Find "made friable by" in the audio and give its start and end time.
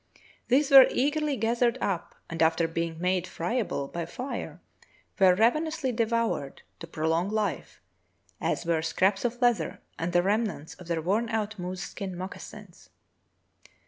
2.99-4.07